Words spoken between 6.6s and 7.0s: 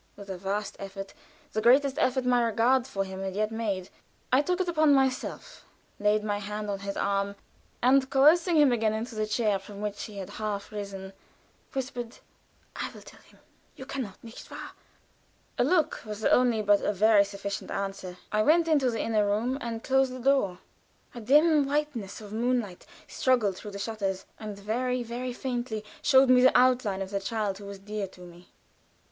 on his